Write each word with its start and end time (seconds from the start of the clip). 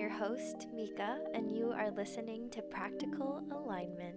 your 0.00 0.08
host, 0.08 0.66
Mika, 0.74 1.18
and 1.34 1.54
you 1.54 1.72
are 1.72 1.90
listening 1.90 2.48
to 2.48 2.62
Practical 2.62 3.42
Alignment. 3.52 4.16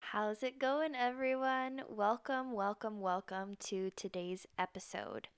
How's 0.00 0.42
it 0.42 0.58
going, 0.58 0.96
everyone? 0.96 1.82
Welcome, 1.88 2.50
welcome, 2.50 3.00
welcome 3.00 3.54
to 3.66 3.92
today's 3.94 4.48
episode. 4.58 5.28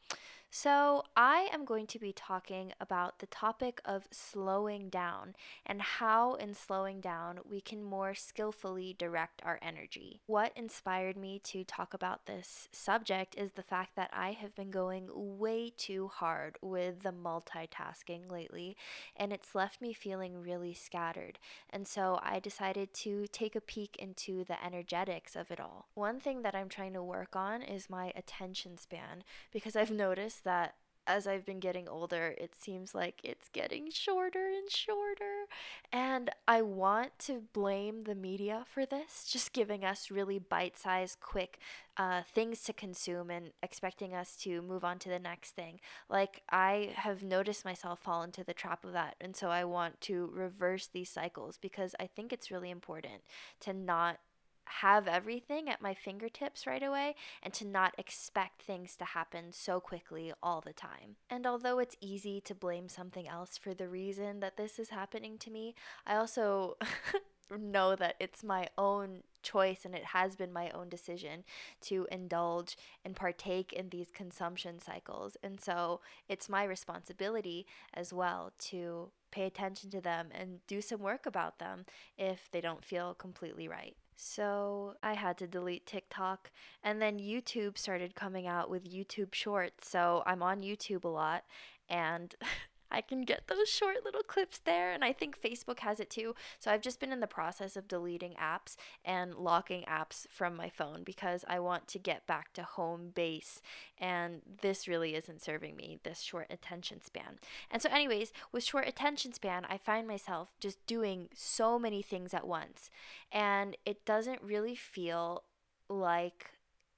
So, 0.57 1.02
I 1.16 1.48
am 1.52 1.64
going 1.64 1.89
to 1.89 1.98
be 1.98 2.12
talking 2.12 2.75
about 2.80 3.18
the 3.18 3.27
topic 3.27 3.80
of 3.84 4.07
slowing 4.12 4.89
down 4.89 5.34
and 5.66 5.82
how, 5.82 6.34
in 6.34 6.54
slowing 6.54 7.00
down, 7.00 7.41
we 7.45 7.61
can 7.61 7.82
more 7.82 8.14
skillfully 8.14 8.95
direct 8.96 9.43
our 9.45 9.59
energy. 9.61 10.21
What 10.27 10.53
inspired 10.54 11.17
me 11.17 11.40
to 11.46 11.64
talk 11.64 11.93
about 11.93 12.27
this 12.27 12.68
subject 12.71 13.35
is 13.36 13.54
the 13.54 13.64
fact 13.64 13.96
that 13.96 14.11
I 14.13 14.30
have 14.30 14.54
been 14.54 14.71
going 14.71 15.08
way 15.13 15.72
too 15.77 16.07
hard 16.07 16.57
with 16.63 17.02
the 17.02 17.11
multitasking 17.11 18.30
lately, 18.30 18.77
and 19.16 19.32
it's 19.32 19.57
left 19.57 19.80
me 19.80 19.93
feeling 19.93 20.41
really 20.41 20.72
scattered. 20.72 21.41
And 21.68 21.89
so, 21.89 22.21
I 22.22 22.39
decided 22.39 22.94
to 22.94 23.27
take 23.32 23.57
a 23.57 23.61
peek 23.61 23.96
into 23.99 24.44
the 24.44 24.64
energetics 24.64 25.35
of 25.35 25.50
it 25.50 25.58
all. 25.58 25.89
One 25.94 26.21
thing 26.21 26.43
that 26.43 26.55
I'm 26.55 26.68
trying 26.68 26.93
to 26.93 27.02
work 27.02 27.35
on 27.35 27.61
is 27.61 27.91
my 27.91 28.13
attention 28.14 28.79
span 28.79 29.25
because 29.52 29.75
I've 29.75 29.91
noticed 30.05 30.43
that 30.44 30.75
as 31.07 31.26
I've 31.26 31.44
been 31.44 31.61
getting 31.61 31.89
older, 31.89 32.34
it 32.39 32.55
seems 32.58 32.94
like 32.94 33.20
it's 33.22 33.48
getting 33.50 33.91
shorter 33.91 34.47
and 34.47 34.70
shorter. 34.70 35.47
And 35.92 36.30
I 36.48 36.62
want 36.62 37.19
to 37.20 37.42
blame 37.52 38.05
the 38.05 38.14
media 38.14 38.64
for 38.72 38.86
this, 38.86 39.25
just 39.30 39.52
giving 39.52 39.84
us 39.84 40.11
really 40.11 40.38
bite 40.38 40.78
sized, 40.78 41.20
quick 41.20 41.58
uh, 41.97 42.22
things 42.33 42.62
to 42.64 42.72
consume 42.72 43.30
and 43.30 43.50
expecting 43.62 44.14
us 44.14 44.36
to 44.36 44.62
move 44.62 44.84
on 44.84 44.98
to 45.00 45.08
the 45.08 45.19
next 45.19 45.50
thing. 45.50 45.80
Like, 46.08 46.42
I 46.50 46.92
have 46.94 47.22
noticed 47.22 47.64
myself 47.64 48.00
fall 48.00 48.22
into 48.22 48.42
the 48.42 48.54
trap 48.54 48.84
of 48.84 48.92
that. 48.92 49.16
And 49.20 49.36
so 49.36 49.50
I 49.50 49.64
want 49.64 50.00
to 50.02 50.30
reverse 50.32 50.88
these 50.92 51.10
cycles 51.10 51.58
because 51.60 51.94
I 52.00 52.06
think 52.06 52.32
it's 52.32 52.50
really 52.50 52.70
important 52.70 53.22
to 53.60 53.72
not 53.72 54.19
have 54.66 55.08
everything 55.08 55.68
at 55.68 55.82
my 55.82 55.94
fingertips 55.94 56.66
right 56.66 56.82
away 56.82 57.14
and 57.42 57.52
to 57.54 57.66
not 57.66 57.94
expect 57.98 58.62
things 58.62 58.96
to 58.96 59.04
happen 59.04 59.52
so 59.52 59.80
quickly 59.80 60.32
all 60.42 60.60
the 60.60 60.72
time. 60.72 61.16
And 61.30 61.46
although 61.46 61.78
it's 61.78 61.96
easy 62.00 62.40
to 62.42 62.54
blame 62.54 62.88
something 62.88 63.28
else 63.28 63.58
for 63.58 63.74
the 63.74 63.88
reason 63.88 64.40
that 64.40 64.56
this 64.56 64.78
is 64.78 64.90
happening 64.90 65.38
to 65.38 65.50
me, 65.50 65.74
I 66.06 66.16
also 66.16 66.76
know 67.58 67.94
that 67.96 68.16
it's 68.18 68.42
my 68.42 68.68
own 68.78 69.22
choice 69.42 69.84
and 69.84 69.94
it 69.94 70.04
has 70.06 70.36
been 70.36 70.52
my 70.52 70.70
own 70.70 70.88
decision 70.88 71.44
to 71.82 72.06
indulge 72.10 72.76
and 73.04 73.14
partake 73.14 73.72
in 73.72 73.90
these 73.90 74.10
consumption 74.10 74.80
cycles. 74.80 75.36
And 75.42 75.60
so 75.60 76.00
it's 76.28 76.48
my 76.48 76.64
responsibility 76.64 77.66
as 77.92 78.12
well 78.12 78.52
to 78.70 79.10
pay 79.34 79.46
attention 79.46 79.90
to 79.90 80.00
them 80.00 80.28
and 80.32 80.64
do 80.68 80.80
some 80.80 81.00
work 81.00 81.27
about 81.27 81.58
them 81.58 81.84
if 82.16 82.48
they 82.52 82.60
don't 82.60 82.84
feel 82.84 83.14
completely 83.14 83.66
right. 83.66 83.96
So 84.16 84.94
I 85.02 85.14
had 85.14 85.36
to 85.38 85.46
delete 85.48 85.86
TikTok. 85.86 86.52
And 86.84 87.02
then 87.02 87.18
YouTube 87.18 87.76
started 87.76 88.14
coming 88.14 88.46
out 88.46 88.70
with 88.70 88.91
YouTube 88.91 89.34
Shorts. 89.34 89.88
So 89.88 90.22
I'm 90.24 90.42
on 90.42 90.62
YouTube 90.62 91.04
a 91.04 91.08
lot. 91.08 91.44
And 91.88 92.34
I 92.90 93.00
can 93.00 93.22
get 93.22 93.48
those 93.48 93.68
short 93.68 94.04
little 94.04 94.22
clips 94.22 94.58
there. 94.58 94.92
And 94.92 95.04
I 95.04 95.12
think 95.12 95.40
Facebook 95.40 95.80
has 95.80 96.00
it 96.00 96.10
too. 96.10 96.34
So 96.58 96.70
I've 96.70 96.80
just 96.80 97.00
been 97.00 97.12
in 97.12 97.20
the 97.20 97.26
process 97.26 97.76
of 97.76 97.88
deleting 97.88 98.34
apps 98.41 98.76
and 99.04 99.34
locking 99.34 99.82
apps 99.82 100.26
from 100.28 100.56
my 100.56 100.68
phone 100.68 101.02
because 101.04 101.44
I 101.48 101.58
want 101.60 101.88
to 101.88 101.98
get 101.98 102.26
back 102.26 102.52
to 102.54 102.62
home 102.62 103.10
base. 103.14 103.60
And 103.98 104.42
this 104.62 104.86
really 104.88 105.14
isn't 105.14 105.42
serving 105.42 105.76
me, 105.76 105.98
this 106.02 106.20
short 106.20 106.46
attention 106.50 107.02
span. 107.02 107.38
And 107.70 107.82
so, 107.82 107.88
anyways, 107.91 108.32
with 108.53 108.64
short 108.64 108.86
attention 108.86 109.32
span, 109.32 109.66
I 109.69 109.78
find 109.78 110.06
myself 110.06 110.53
just 110.60 110.84
doing 110.86 111.28
so 111.34 111.78
many 111.78 112.03
things 112.03 112.34
at 112.34 112.47
once. 112.47 112.91
And 113.32 113.76
it 113.84 114.04
doesn't 114.04 114.42
really 114.42 114.75
feel 114.75 115.44
like 115.88 116.50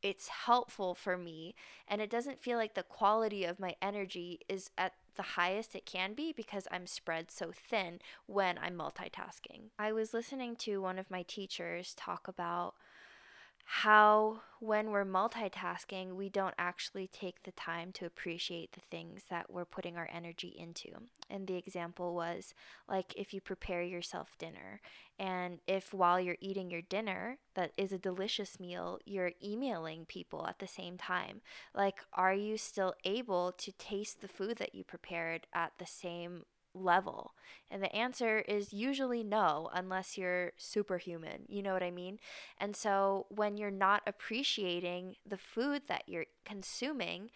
it's 0.02 0.28
helpful 0.28 0.94
for 0.94 1.16
me 1.16 1.54
and 1.88 2.00
it 2.00 2.10
doesn't 2.10 2.40
feel 2.40 2.58
like 2.58 2.74
the 2.74 2.82
quality 2.82 3.44
of 3.44 3.58
my 3.58 3.74
energy 3.82 4.40
is 4.48 4.70
at 4.78 4.92
the 5.16 5.22
highest 5.22 5.74
it 5.74 5.86
can 5.86 6.14
be 6.14 6.32
because 6.32 6.68
I'm 6.70 6.86
spread 6.86 7.30
so 7.30 7.50
thin 7.52 8.00
when 8.26 8.58
I'm 8.58 8.76
multitasking. 8.76 9.70
I 9.78 9.92
was 9.92 10.14
listening 10.14 10.56
to 10.56 10.80
one 10.80 10.98
of 10.98 11.10
my 11.10 11.22
teachers 11.22 11.94
talk 11.94 12.28
about 12.28 12.74
how 13.68 14.42
when 14.60 14.90
we're 14.90 15.04
multitasking, 15.04 16.14
we 16.14 16.28
don't 16.28 16.54
actually 16.56 17.08
take 17.08 17.42
the 17.42 17.50
time 17.50 17.90
to 17.92 18.06
appreciate 18.06 18.72
the 18.72 18.80
things 18.80 19.22
that 19.28 19.50
we're 19.50 19.64
putting 19.64 19.96
our 19.96 20.08
energy 20.12 20.54
into. 20.56 20.88
And 21.28 21.46
the 21.46 21.56
example 21.56 22.14
was 22.14 22.54
like 22.88 23.12
if 23.16 23.34
you 23.34 23.40
prepare 23.40 23.82
yourself 23.82 24.38
dinner, 24.38 24.80
and 25.18 25.58
if 25.66 25.92
while 25.92 26.20
you're 26.20 26.36
eating 26.40 26.70
your 26.70 26.82
dinner, 26.82 27.38
that 27.54 27.72
is 27.76 27.92
a 27.92 27.98
delicious 27.98 28.60
meal, 28.60 29.00
you're 29.04 29.32
emailing 29.42 30.04
people 30.04 30.46
at 30.46 30.60
the 30.60 30.68
same 30.68 30.96
time. 30.96 31.40
Like, 31.74 31.98
are 32.12 32.34
you 32.34 32.56
still 32.56 32.94
able 33.04 33.52
to 33.58 33.72
taste 33.72 34.20
the 34.20 34.28
food 34.28 34.58
that 34.58 34.76
you 34.76 34.84
prepared 34.84 35.48
at 35.52 35.72
the 35.78 35.86
same 35.86 36.44
level? 36.76 37.32
And 37.70 37.82
the 37.82 37.94
answer 37.94 38.38
is 38.40 38.72
usually 38.72 39.24
no, 39.24 39.70
unless 39.72 40.16
you're 40.16 40.52
superhuman. 40.56 41.44
You 41.48 41.62
know 41.62 41.72
what 41.72 41.82
I 41.82 41.90
mean? 41.90 42.18
And 42.58 42.76
so 42.76 43.26
when 43.28 43.56
you're 43.56 43.70
not 43.70 44.02
appreciating 44.06 45.16
the 45.28 45.38
food 45.38 45.82
that 45.88 46.04
you're 46.06 46.26
consuming, 46.44 47.30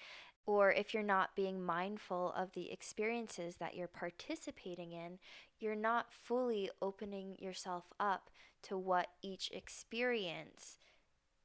or 0.47 0.73
if 0.73 0.95
you're 0.95 1.03
not 1.03 1.37
being 1.37 1.65
mindful 1.65 2.33
of 2.37 2.53
the 2.53 2.71
experiences 2.73 3.57
that 3.57 3.75
you're 3.75 3.89
participating 3.89 4.93
in, 4.93 5.19
you're 5.59 5.75
not 5.75 6.13
fully 6.13 6.71
opening 6.81 7.37
yourself 7.39 7.85
up 7.99 8.31
to 8.63 8.77
what 8.77 9.09
each 9.23 9.51
experience 9.53 10.79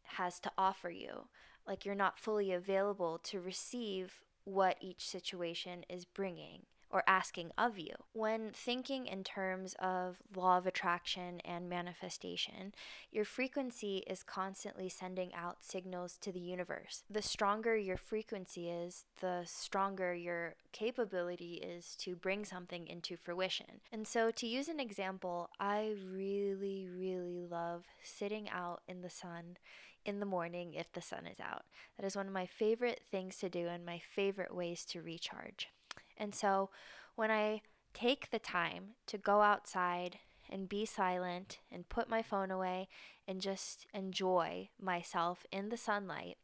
has 0.04 0.40
to 0.40 0.52
offer 0.58 0.90
you. 0.90 1.28
Like 1.68 1.86
you're 1.86 1.96
not 1.96 2.20
fully 2.20 2.52
available 2.52 3.20
to 3.24 3.40
receive 3.40 4.22
what 4.44 4.78
each 4.80 5.08
situation 5.08 5.84
is 5.90 6.06
bringing 6.06 6.62
or 6.96 7.04
asking 7.08 7.52
of 7.58 7.78
you. 7.78 7.94
When 8.14 8.52
thinking 8.54 9.06
in 9.06 9.26
terms 9.26 9.76
of 9.80 10.16
law 10.34 10.58
of 10.58 10.66
attraction 10.66 11.42
and 11.44 11.68
manifestation, 11.68 12.74
your 13.12 13.26
frequency 13.26 13.98
is 14.08 14.24
constantly 14.24 14.88
sending 14.88 15.34
out 15.34 15.58
signals 15.60 16.18
to 16.22 16.32
the 16.32 16.40
universe. 16.40 17.04
The 17.10 17.22
stronger 17.22 17.76
your 17.76 17.98
frequency 17.98 18.70
is, 18.70 19.04
the 19.20 19.42
stronger 19.44 20.16
your 20.16 20.56
capability 20.72 21.56
is 21.56 21.98
to 21.98 22.16
bring 22.16 22.46
something 22.46 22.88
into 22.88 23.18
fruition. 23.18 23.82
And 23.92 24.08
so, 24.08 24.32
to 24.32 24.48
use 24.48 24.70
an 24.70 24.80
example, 24.80 25.50
I 25.60 25.96
really, 26.10 26.88
really 26.88 27.42
love 27.42 27.84
sitting 28.04 28.50
out 28.50 28.84
in 28.88 29.02
the 29.02 29.10
sun 29.10 29.58
in 30.06 30.22
the 30.22 30.26
morning 30.26 30.76
if 30.76 30.94
the 30.94 31.02
sun 31.02 31.28
is 31.28 31.42
out. 31.42 31.66
That 31.98 32.06
is 32.06 32.16
one 32.16 32.28
of 32.28 32.34
my 32.34 32.46
favorite 32.46 33.02
things 33.12 33.36
to 33.40 33.50
do 33.50 33.68
and 33.68 33.86
my 33.86 34.00
favorite 34.16 34.56
ways 34.56 34.86
to 34.86 35.02
recharge. 35.02 35.68
And 36.18 36.34
so 36.34 36.70
when 37.16 37.32
I 37.32 37.62
take 37.94 38.30
the 38.30 38.40
time 38.40 38.96
to 39.08 39.18
go 39.18 39.42
outside 39.42 40.20
and 40.50 40.70
be 40.70 40.86
silent 40.86 41.60
and 41.72 41.90
put 41.90 42.10
my 42.10 42.22
phone 42.22 42.52
away 42.52 42.88
and 43.28 43.42
just 43.42 43.88
enjoy 43.94 44.70
myself 44.80 45.46
in 45.52 45.70
the 45.70 45.78
sunlight, 45.78 46.38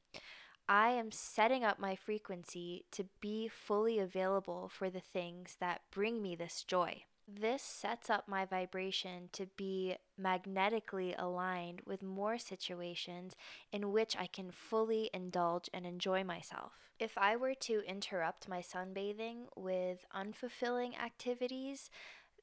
I 0.67 0.91
am 0.91 1.11
setting 1.11 1.63
up 1.63 1.79
my 1.79 1.95
frequency 1.95 2.85
to 2.91 3.05
be 3.19 3.47
fully 3.47 3.99
available 3.99 4.69
for 4.69 4.89
the 4.89 5.01
things 5.01 5.57
that 5.59 5.81
bring 5.91 6.21
me 6.21 6.35
this 6.35 6.63
joy. 6.63 7.03
This 7.39 7.61
sets 7.61 8.09
up 8.09 8.27
my 8.27 8.45
vibration 8.45 9.29
to 9.33 9.45
be 9.55 9.95
magnetically 10.17 11.15
aligned 11.17 11.81
with 11.85 12.03
more 12.03 12.37
situations 12.37 13.35
in 13.71 13.91
which 13.91 14.17
I 14.17 14.27
can 14.27 14.51
fully 14.51 15.09
indulge 15.13 15.69
and 15.73 15.85
enjoy 15.85 16.23
myself. 16.23 16.73
If 16.99 17.17
I 17.17 17.35
were 17.35 17.55
to 17.55 17.83
interrupt 17.87 18.49
my 18.49 18.61
sunbathing 18.61 19.45
with 19.55 20.05
unfulfilling 20.13 20.99
activities, 21.01 21.89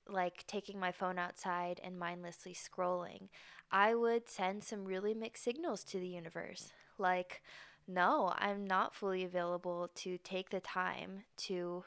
like 0.08 0.46
taking 0.46 0.81
my 0.81 0.90
phone 0.90 1.19
outside 1.19 1.81
and 1.85 1.99
mindlessly 1.99 2.55
scrolling, 2.55 3.29
I 3.70 3.94
would 3.94 4.29
send 4.29 4.64
some 4.64 4.85
really 4.87 5.12
mixed 5.12 5.44
signals 5.44 5.85
to 5.85 5.99
the 5.99 6.08
universe. 6.08 6.73
Like, 6.96 7.43
no, 7.87 8.32
I'm 8.37 8.67
not 8.67 8.94
fully 8.94 9.23
available 9.23 9.90
to 9.96 10.19
take 10.19 10.50
the 10.50 10.61
time 10.61 11.25
to 11.38 11.85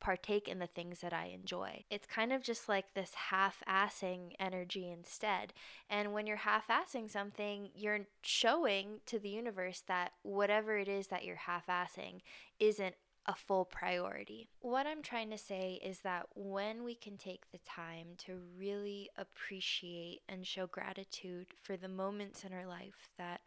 partake 0.00 0.48
in 0.48 0.58
the 0.58 0.66
things 0.66 1.00
that 1.00 1.12
I 1.12 1.26
enjoy. 1.26 1.84
It's 1.90 2.06
kind 2.06 2.32
of 2.32 2.42
just 2.42 2.68
like 2.68 2.94
this 2.94 3.12
half 3.14 3.62
assing 3.68 4.32
energy 4.40 4.90
instead. 4.90 5.52
And 5.88 6.12
when 6.12 6.26
you're 6.26 6.36
half 6.36 6.68
assing 6.68 7.10
something, 7.10 7.70
you're 7.74 8.06
showing 8.22 9.00
to 9.06 9.18
the 9.18 9.28
universe 9.28 9.82
that 9.86 10.12
whatever 10.22 10.78
it 10.78 10.88
is 10.88 11.08
that 11.08 11.24
you're 11.24 11.36
half 11.36 11.66
assing 11.66 12.20
isn't 12.58 12.94
a 13.26 13.34
full 13.34 13.64
priority. 13.64 14.48
What 14.60 14.86
I'm 14.86 15.02
trying 15.02 15.30
to 15.30 15.38
say 15.38 15.78
is 15.84 16.00
that 16.00 16.26
when 16.34 16.84
we 16.84 16.94
can 16.94 17.16
take 17.16 17.50
the 17.52 17.58
time 17.58 18.08
to 18.26 18.40
really 18.58 19.10
appreciate 19.16 20.20
and 20.28 20.46
show 20.46 20.66
gratitude 20.66 21.48
for 21.62 21.76
the 21.76 21.88
moments 21.88 22.44
in 22.44 22.52
our 22.52 22.66
life 22.66 23.10
that 23.18 23.42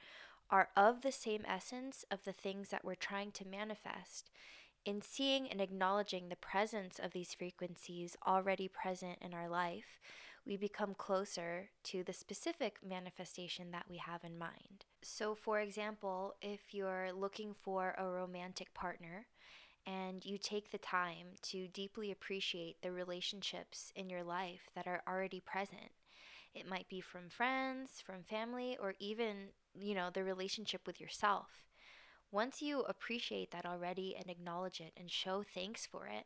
are 0.50 0.70
of 0.78 1.02
the 1.02 1.12
same 1.12 1.44
essence 1.48 2.06
of 2.12 2.24
the 2.24 2.32
things 2.32 2.70
that 2.70 2.86
we're 2.86 2.96
trying 2.96 3.32
to 3.32 3.48
manifest, 3.48 4.30
in 4.86 5.02
seeing 5.02 5.48
and 5.50 5.62
acknowledging 5.62 6.30
the 6.30 6.36
presence 6.36 7.00
of 7.00 7.12
these 7.12 7.34
frequencies 7.34 8.18
already 8.26 8.68
present 8.68 9.18
in 9.22 9.34
our 9.34 9.48
life, 9.48 10.00
we 10.46 10.58
become 10.58 10.94
closer 10.94 11.70
to 11.84 12.04
the 12.04 12.14
specific 12.14 12.78
manifestation 12.88 13.72
that 13.72 13.86
we 13.90 13.98
have 13.98 14.24
in 14.24 14.38
mind. 14.38 14.86
So, 15.02 15.36
for 15.36 15.60
example, 15.60 16.36
if 16.42 16.74
you're 16.74 17.12
looking 17.14 17.54
for 17.54 17.96
a 17.98 18.06
romantic 18.06 18.74
partner, 18.74 19.28
and 19.86 20.26
you 20.26 20.38
take 20.38 20.72
the 20.72 20.78
time 20.78 21.28
to 21.42 21.68
deeply 21.68 22.12
appreciate 22.12 22.82
the 22.82 22.92
relationships 22.92 23.92
in 23.96 24.10
your 24.10 24.24
life 24.24 24.70
that 24.76 24.88
are 24.88 25.02
already 25.08 25.42
present. 25.42 25.92
It 26.54 26.70
might 26.70 26.88
be 26.88 27.02
from 27.02 27.30
friends, 27.30 28.02
from 28.06 28.24
family, 28.24 28.78
or 28.82 28.94
even, 29.00 29.50
you 29.78 29.96
know, 29.96 30.10
the 30.14 30.24
relationship 30.24 30.86
with 30.86 31.02
yourself. 31.02 31.48
Once 32.34 32.64
you 32.64 32.82
appreciate 32.82 33.52
that 33.52 33.66
already 33.66 34.16
and 34.18 34.30
acknowledge 34.30 34.82
it 34.82 34.92
and 34.98 35.12
show 35.12 35.44
thanks 35.54 35.86
for 35.86 36.08
it, 36.08 36.26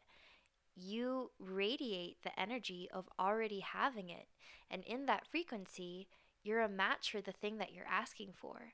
you 0.74 1.30
radiate 1.38 2.18
the 2.24 2.40
energy 2.40 2.88
of 2.94 3.10
already 3.20 3.60
having 3.60 4.10
it. 4.10 4.28
And 4.72 4.84
in 4.86 5.06
that 5.08 5.28
frequency, 5.28 6.08
you're 6.44 6.62
a 6.62 6.70
match 6.70 7.12
for 7.12 7.20
the 7.20 7.34
thing 7.34 7.58
that 7.58 7.74
you're 7.74 7.86
asking 7.86 8.30
for 8.34 8.74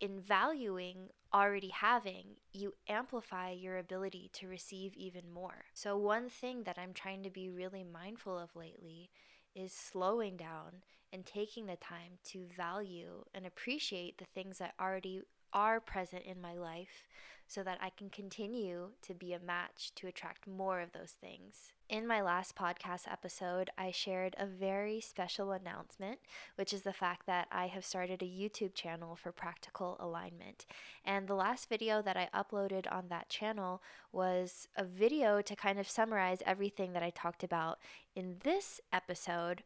in 0.00 0.20
valuing 0.20 1.08
already 1.32 1.68
having, 1.68 2.36
you 2.52 2.74
amplify 2.88 3.50
your 3.50 3.78
ability 3.78 4.30
to 4.34 4.48
receive 4.48 4.94
even 4.94 5.32
more. 5.32 5.64
So, 5.72 5.96
one 5.96 6.28
thing 6.28 6.64
that 6.64 6.78
I'm 6.78 6.92
trying 6.92 7.22
to 7.22 7.30
be 7.30 7.48
really 7.48 7.84
mindful 7.84 8.38
of 8.38 8.54
lately 8.54 9.10
is 9.54 9.72
slowing 9.72 10.36
down 10.36 10.82
and 11.12 11.24
taking 11.24 11.66
the 11.66 11.76
time 11.76 12.18
to 12.24 12.46
value 12.56 13.24
and 13.34 13.46
appreciate 13.46 14.18
the 14.18 14.26
things 14.26 14.58
that 14.58 14.74
already 14.78 15.22
are 15.52 15.80
present 15.80 16.24
in 16.24 16.40
my 16.40 16.54
life 16.54 17.06
so 17.48 17.62
that 17.62 17.78
I 17.80 17.90
can 17.90 18.10
continue 18.10 18.90
to 19.02 19.14
be 19.14 19.32
a 19.32 19.38
match 19.38 19.92
to 19.96 20.06
attract 20.08 20.46
more 20.46 20.80
of 20.80 20.92
those 20.92 21.12
things. 21.12 21.72
In 21.88 22.06
my 22.06 22.20
last 22.20 22.56
podcast 22.56 23.10
episode, 23.10 23.70
I 23.78 23.92
shared 23.92 24.34
a 24.38 24.46
very 24.46 25.00
special 25.00 25.52
announcement, 25.52 26.18
which 26.56 26.72
is 26.72 26.82
the 26.82 26.92
fact 26.92 27.26
that 27.26 27.46
I 27.52 27.68
have 27.68 27.84
started 27.84 28.20
a 28.22 28.26
YouTube 28.26 28.74
channel 28.74 29.14
for 29.14 29.30
practical 29.30 29.96
alignment. 30.00 30.66
And 31.04 31.28
the 31.28 31.34
last 31.34 31.68
video 31.68 32.02
that 32.02 32.16
I 32.16 32.28
uploaded 32.34 32.90
on 32.90 33.06
that 33.08 33.28
channel 33.28 33.80
was 34.10 34.66
a 34.76 34.84
video 34.84 35.40
to 35.42 35.54
kind 35.54 35.78
of 35.78 35.88
summarize 35.88 36.42
everything 36.44 36.92
that 36.94 37.04
I 37.04 37.10
talked 37.10 37.44
about 37.44 37.78
in 38.16 38.38
this 38.42 38.80
episode 38.92 39.62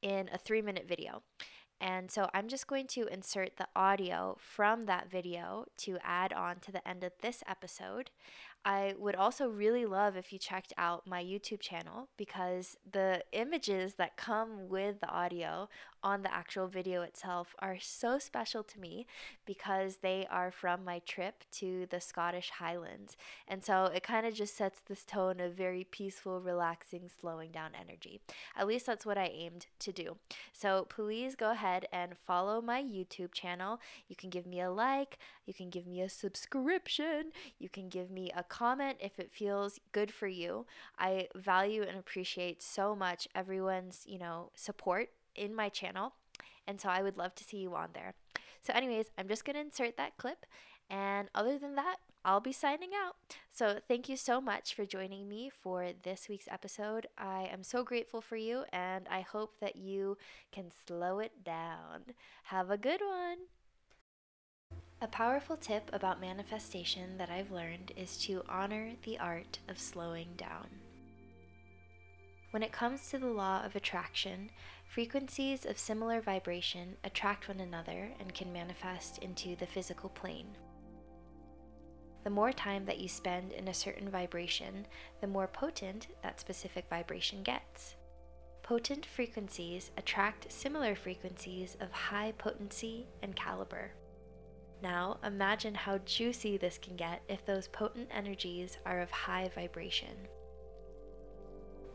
in 0.00 0.30
a 0.32 0.38
three 0.38 0.62
minute 0.62 0.86
video. 0.86 1.22
And 1.80 2.10
so 2.10 2.28
I'm 2.32 2.48
just 2.48 2.66
going 2.66 2.86
to 2.88 3.06
insert 3.06 3.56
the 3.56 3.68
audio 3.76 4.36
from 4.40 4.86
that 4.86 5.10
video 5.10 5.66
to 5.78 5.98
add 6.02 6.32
on 6.32 6.60
to 6.60 6.72
the 6.72 6.86
end 6.88 7.04
of 7.04 7.12
this 7.20 7.42
episode. 7.46 8.10
I 8.64 8.94
would 8.98 9.14
also 9.14 9.48
really 9.48 9.86
love 9.86 10.16
if 10.16 10.32
you 10.32 10.40
checked 10.40 10.72
out 10.76 11.06
my 11.06 11.22
YouTube 11.22 11.60
channel 11.60 12.08
because 12.16 12.76
the 12.90 13.22
images 13.32 13.94
that 13.94 14.16
come 14.16 14.68
with 14.68 15.00
the 15.00 15.08
audio 15.08 15.68
on 16.06 16.22
the 16.22 16.32
actual 16.32 16.68
video 16.68 17.02
itself 17.02 17.56
are 17.58 17.78
so 17.80 18.16
special 18.16 18.62
to 18.62 18.78
me 18.78 19.08
because 19.44 19.96
they 20.02 20.24
are 20.30 20.52
from 20.52 20.84
my 20.84 21.00
trip 21.00 21.42
to 21.50 21.84
the 21.90 22.00
Scottish 22.00 22.50
Highlands. 22.50 23.16
And 23.48 23.64
so 23.64 23.86
it 23.86 24.04
kind 24.04 24.24
of 24.24 24.32
just 24.32 24.56
sets 24.56 24.80
this 24.86 25.04
tone 25.04 25.40
of 25.40 25.54
very 25.54 25.82
peaceful, 25.82 26.40
relaxing, 26.40 27.10
slowing 27.20 27.50
down 27.50 27.70
energy. 27.74 28.20
At 28.56 28.68
least 28.68 28.86
that's 28.86 29.04
what 29.04 29.18
I 29.18 29.32
aimed 29.34 29.66
to 29.80 29.90
do. 29.90 30.16
So 30.52 30.86
please 30.88 31.34
go 31.34 31.50
ahead 31.50 31.86
and 31.92 32.16
follow 32.24 32.62
my 32.62 32.80
YouTube 32.80 33.32
channel. 33.32 33.80
You 34.06 34.14
can 34.14 34.30
give 34.30 34.46
me 34.46 34.60
a 34.60 34.70
like, 34.70 35.18
you 35.44 35.54
can 35.54 35.70
give 35.70 35.88
me 35.88 36.02
a 36.02 36.08
subscription, 36.08 37.32
you 37.58 37.68
can 37.68 37.88
give 37.88 38.12
me 38.12 38.30
a 38.36 38.44
comment 38.44 38.98
if 39.00 39.18
it 39.18 39.32
feels 39.32 39.80
good 39.90 40.12
for 40.12 40.28
you. 40.28 40.66
I 41.00 41.26
value 41.34 41.82
and 41.82 41.98
appreciate 41.98 42.62
so 42.62 42.94
much 42.94 43.26
everyone's, 43.34 44.04
you 44.06 44.20
know, 44.20 44.50
support 44.54 45.08
in 45.36 45.54
my 45.54 45.68
channel. 45.68 46.14
And 46.66 46.80
so 46.80 46.88
I 46.88 47.02
would 47.02 47.16
love 47.16 47.34
to 47.36 47.44
see 47.44 47.58
you 47.58 47.74
on 47.74 47.90
there. 47.94 48.14
So, 48.62 48.72
anyways, 48.74 49.10
I'm 49.16 49.28
just 49.28 49.44
going 49.44 49.54
to 49.54 49.60
insert 49.60 49.96
that 49.96 50.16
clip. 50.16 50.44
And 50.90 51.28
other 51.34 51.58
than 51.58 51.76
that, 51.76 51.96
I'll 52.24 52.40
be 52.40 52.52
signing 52.52 52.90
out. 52.94 53.14
So, 53.52 53.78
thank 53.86 54.08
you 54.08 54.16
so 54.16 54.40
much 54.40 54.74
for 54.74 54.84
joining 54.84 55.28
me 55.28 55.50
for 55.62 55.90
this 56.02 56.28
week's 56.28 56.48
episode. 56.50 57.06
I 57.16 57.48
am 57.52 57.62
so 57.62 57.84
grateful 57.84 58.20
for 58.20 58.36
you, 58.36 58.64
and 58.72 59.06
I 59.08 59.20
hope 59.20 59.60
that 59.60 59.76
you 59.76 60.18
can 60.50 60.72
slow 60.86 61.20
it 61.20 61.44
down. 61.44 62.14
Have 62.44 62.70
a 62.70 62.78
good 62.78 63.00
one. 63.00 63.38
A 65.00 65.06
powerful 65.06 65.56
tip 65.56 65.90
about 65.92 66.20
manifestation 66.20 67.18
that 67.18 67.30
I've 67.30 67.52
learned 67.52 67.92
is 67.96 68.16
to 68.18 68.42
honor 68.48 68.92
the 69.04 69.18
art 69.18 69.58
of 69.68 69.78
slowing 69.78 70.30
down. 70.36 70.85
When 72.56 72.62
it 72.62 72.72
comes 72.72 73.10
to 73.10 73.18
the 73.18 73.26
law 73.26 73.62
of 73.66 73.76
attraction, 73.76 74.48
frequencies 74.86 75.66
of 75.66 75.78
similar 75.78 76.22
vibration 76.22 76.96
attract 77.04 77.48
one 77.48 77.60
another 77.60 78.08
and 78.18 78.32
can 78.32 78.50
manifest 78.50 79.18
into 79.18 79.56
the 79.56 79.66
physical 79.66 80.08
plane. 80.08 80.56
The 82.24 82.30
more 82.30 82.54
time 82.54 82.86
that 82.86 82.98
you 82.98 83.10
spend 83.10 83.52
in 83.52 83.68
a 83.68 83.74
certain 83.74 84.08
vibration, 84.08 84.86
the 85.20 85.26
more 85.26 85.46
potent 85.46 86.06
that 86.22 86.40
specific 86.40 86.86
vibration 86.88 87.42
gets. 87.42 87.96
Potent 88.62 89.04
frequencies 89.04 89.90
attract 89.98 90.50
similar 90.50 90.94
frequencies 90.94 91.76
of 91.80 91.92
high 91.92 92.32
potency 92.38 93.06
and 93.22 93.36
caliber. 93.36 93.92
Now, 94.82 95.18
imagine 95.22 95.74
how 95.74 95.98
juicy 96.06 96.56
this 96.56 96.78
can 96.78 96.96
get 96.96 97.20
if 97.28 97.44
those 97.44 97.68
potent 97.68 98.08
energies 98.10 98.78
are 98.86 99.02
of 99.02 99.10
high 99.10 99.50
vibration. 99.54 100.16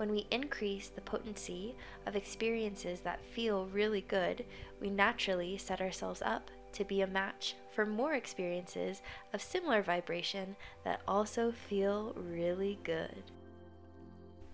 When 0.01 0.12
we 0.12 0.25
increase 0.31 0.88
the 0.88 1.01
potency 1.01 1.75
of 2.07 2.15
experiences 2.15 3.01
that 3.01 3.24
feel 3.24 3.68
really 3.68 4.01
good, 4.01 4.44
we 4.81 4.89
naturally 4.89 5.59
set 5.59 5.80
ourselves 5.80 6.24
up 6.25 6.50
to 6.74 6.83
be 6.83 7.01
a 7.01 7.07
match 7.07 7.53
for 7.75 7.86
more 7.86 8.15
experiences 8.15 9.03
of 9.31 9.44
similar 9.44 9.83
vibration 9.83 10.56
that 10.86 11.01
also 11.07 11.51
feel 11.51 12.15
really 12.15 12.80
good. 12.83 13.21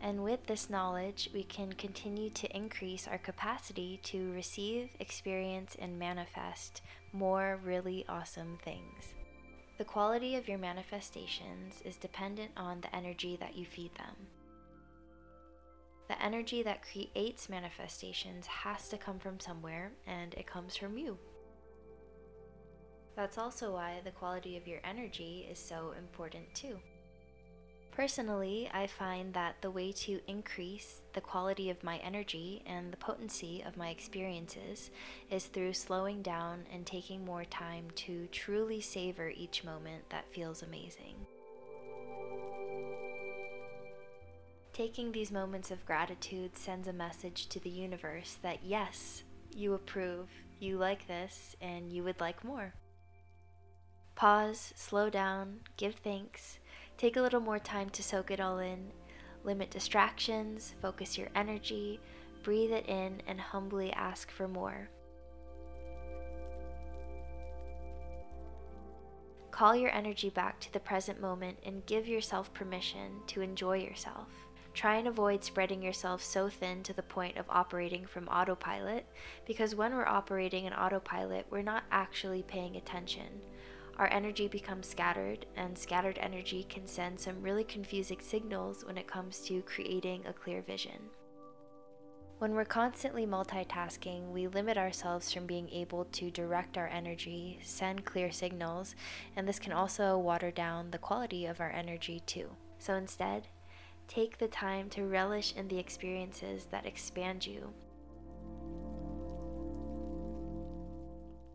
And 0.01 0.21
with 0.21 0.45
this 0.47 0.69
knowledge, 0.69 1.29
we 1.33 1.43
can 1.43 1.71
continue 1.71 2.29
to 2.31 2.53
increase 2.53 3.07
our 3.07 3.17
capacity 3.17 4.01
to 4.03 4.33
receive, 4.33 4.89
experience, 4.99 5.77
and 5.79 5.97
manifest 5.97 6.81
more 7.13 7.57
really 7.63 8.03
awesome 8.09 8.57
things. 8.65 9.13
The 9.77 9.85
quality 9.85 10.35
of 10.35 10.49
your 10.49 10.57
manifestations 10.57 11.81
is 11.85 11.95
dependent 11.95 12.51
on 12.57 12.81
the 12.81 12.93
energy 12.93 13.37
that 13.39 13.55
you 13.55 13.65
feed 13.65 13.95
them. 13.95 14.27
Energy 16.27 16.61
that 16.61 16.83
creates 16.83 17.47
manifestations 17.47 18.45
has 18.47 18.89
to 18.89 18.97
come 18.97 19.17
from 19.17 19.39
somewhere, 19.39 19.93
and 20.05 20.33
it 20.33 20.45
comes 20.45 20.75
from 20.75 20.97
you. 20.97 21.17
That's 23.15 23.37
also 23.37 23.71
why 23.71 24.01
the 24.03 24.11
quality 24.11 24.57
of 24.57 24.67
your 24.67 24.81
energy 24.83 25.47
is 25.49 25.57
so 25.57 25.93
important, 25.97 26.53
too. 26.53 26.77
Personally, 27.91 28.69
I 28.73 28.87
find 28.87 29.33
that 29.35 29.55
the 29.61 29.71
way 29.71 29.93
to 29.93 30.19
increase 30.27 30.99
the 31.13 31.21
quality 31.21 31.69
of 31.69 31.81
my 31.81 31.95
energy 31.99 32.61
and 32.65 32.91
the 32.91 32.97
potency 32.97 33.63
of 33.65 33.77
my 33.77 33.87
experiences 33.87 34.91
is 35.31 35.45
through 35.45 35.71
slowing 35.71 36.21
down 36.23 36.65
and 36.73 36.85
taking 36.85 37.23
more 37.23 37.45
time 37.45 37.85
to 37.95 38.27
truly 38.33 38.81
savor 38.81 39.29
each 39.29 39.63
moment 39.63 40.03
that 40.09 40.33
feels 40.33 40.61
amazing. 40.61 41.26
Taking 44.77 45.11
these 45.11 45.31
moments 45.31 45.71
of 45.71 45.83
gratitude 45.87 46.55
sends 46.55 46.87
a 46.87 46.93
message 46.93 47.47
to 47.47 47.59
the 47.59 47.67
universe 47.67 48.37
that 48.43 48.59
yes, 48.63 49.23
you 49.55 49.73
approve, 49.73 50.29
you 50.59 50.77
like 50.77 51.07
this, 51.07 51.55
and 51.59 51.91
you 51.91 52.03
would 52.03 52.21
like 52.21 52.43
more. 52.43 52.75
Pause, 54.13 54.73
slow 54.75 55.09
down, 55.09 55.61
give 55.77 55.95
thanks 55.95 56.59
Take 56.95 57.15
a 57.15 57.21
little 57.21 57.39
more 57.39 57.57
time 57.57 57.89
to 57.91 58.03
soak 58.03 58.29
it 58.29 58.39
all 58.39 58.59
in. 58.59 58.91
Limit 59.43 59.71
distractions, 59.71 60.75
focus 60.79 61.17
your 61.17 61.29
energy, 61.35 61.99
breathe 62.43 62.71
it 62.71 62.87
in, 62.87 63.21
and 63.27 63.39
humbly 63.39 63.91
ask 63.93 64.29
for 64.29 64.47
more. 64.47 64.89
Call 69.49 69.75
your 69.75 69.91
energy 69.91 70.29
back 70.29 70.59
to 70.59 70.73
the 70.73 70.79
present 70.79 71.19
moment 71.19 71.57
and 71.65 71.85
give 71.87 72.07
yourself 72.07 72.53
permission 72.53 73.21
to 73.25 73.41
enjoy 73.41 73.77
yourself. 73.77 74.46
Try 74.77 74.97
and 74.97 75.07
avoid 75.07 75.43
spreading 75.43 75.81
yourself 75.81 76.21
so 76.21 76.49
thin 76.49 76.83
to 76.83 76.93
the 76.93 77.01
point 77.01 77.37
of 77.37 77.49
operating 77.49 78.05
from 78.05 78.27
autopilot 78.27 79.05
because 79.45 79.73
when 79.73 79.93
we're 79.93 80.05
operating 80.05 80.65
in 80.65 80.73
autopilot, 80.73 81.47
we're 81.49 81.63
not 81.63 81.83
actually 81.91 82.43
paying 82.43 82.75
attention 82.75 83.41
our 83.97 84.07
energy 84.11 84.47
becomes 84.47 84.87
scattered, 84.87 85.47
and 85.55 85.75
scattered 85.75 86.19
energy 86.21 86.63
can 86.69 86.85
send 86.85 87.19
some 87.19 87.41
really 87.41 87.63
confusing 87.63 88.19
signals 88.21 88.85
when 88.85 88.97
it 88.97 89.07
comes 89.07 89.39
to 89.39 89.63
creating 89.63 90.23
a 90.25 90.33
clear 90.33 90.61
vision. 90.61 91.09
When 92.37 92.53
we're 92.53 92.65
constantly 92.65 93.25
multitasking, 93.25 94.31
we 94.31 94.45
limit 94.45 94.77
ourselves 94.77 95.33
from 95.33 95.47
being 95.47 95.67
able 95.71 96.05
to 96.05 96.29
direct 96.29 96.77
our 96.77 96.87
energy, 96.87 97.59
send 97.63 98.05
clear 98.05 98.31
signals, 98.31 98.93
and 99.35 99.47
this 99.47 99.57
can 99.57 99.71
also 99.71 100.19
water 100.19 100.51
down 100.51 100.91
the 100.91 100.99
quality 100.99 101.47
of 101.47 101.59
our 101.59 101.71
energy 101.71 102.21
too. 102.27 102.51
So 102.77 102.93
instead, 102.93 103.47
take 104.07 104.37
the 104.37 104.47
time 104.47 104.89
to 104.89 105.05
relish 105.05 105.53
in 105.55 105.67
the 105.67 105.79
experiences 105.79 106.67
that 106.71 106.85
expand 106.85 107.45
you. 107.45 107.73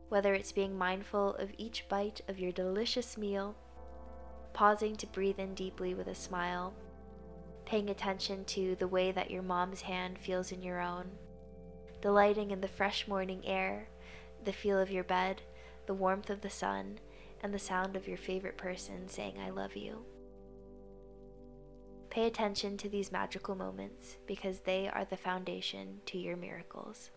Whether 0.09 0.35
it's 0.35 0.53
being 0.53 0.77
mindful 0.77 1.35
of 1.37 1.51
each 1.57 1.89
bite 1.89 2.21
of 2.29 2.39
your 2.39 2.53
delicious 2.53 3.17
meal, 3.17 3.55
pausing 4.53 4.95
to 4.97 5.07
breathe 5.07 5.39
in 5.39 5.55
deeply 5.55 5.95
with 5.95 6.09
a 6.09 6.15
smile, 6.15 6.75
paying 7.65 7.89
attention 7.89 8.45
to 8.45 8.77
the 8.77 8.89
way 8.89 9.13
that 9.13 9.31
your 9.31 9.43
mom's 9.43 9.81
hand 9.81 10.19
feels 10.19 10.53
in 10.53 10.63
your 10.63 10.81
own, 10.81 11.11
delighting 12.03 12.51
in 12.51 12.61
the 12.61 12.69
fresh 12.69 13.09
morning 13.09 13.41
air, 13.47 13.89
the 14.45 14.53
feel 14.53 14.79
of 14.79 14.91
your 14.91 15.05
bed, 15.05 15.41
the 15.87 15.95
warmth 15.95 16.29
of 16.29 16.43
the 16.43 16.51
sun, 16.51 16.99
and 17.43 17.55
the 17.55 17.59
sound 17.59 17.97
of 17.97 18.07
your 18.07 18.19
favorite 18.19 18.59
person 18.59 19.09
saying, 19.09 19.39
I 19.39 19.51
love 19.51 19.77
you. 19.77 20.05
Pay 22.13 22.27
attention 22.27 22.77
to 22.77 22.91
these 22.91 23.11
magical 23.11 23.55
moments 23.55 24.19
because 24.27 24.61
they 24.61 24.87
are 24.87 25.07
the 25.07 25.17
foundation 25.17 25.99
to 26.05 26.19
your 26.19 26.37
miracles. 26.37 27.09